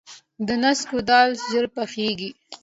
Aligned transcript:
د 0.47 0.49
نسکو 0.61 0.97
دال 1.09 1.29
ژر 1.49 1.65
پخیږي. 1.75 2.29